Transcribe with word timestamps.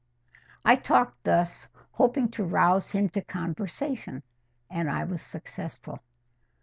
I 0.65 0.77
talked 0.77 1.25
thus, 1.25 1.67
hoping 1.91 2.29
to 2.31 2.43
rouse 2.43 2.89
him 2.89 3.09
to 3.09 3.21
conversation, 3.21 4.23
and 4.67 4.89
I 4.89 5.03
was 5.03 5.21
successful. 5.21 5.99